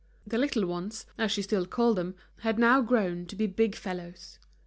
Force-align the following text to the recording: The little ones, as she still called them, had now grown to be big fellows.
The 0.25 0.39
little 0.39 0.65
ones, 0.65 1.05
as 1.19 1.31
she 1.31 1.43
still 1.43 1.67
called 1.67 1.95
them, 1.97 2.15
had 2.39 2.57
now 2.57 2.81
grown 2.81 3.27
to 3.27 3.35
be 3.35 3.45
big 3.45 3.75
fellows. 3.75 4.39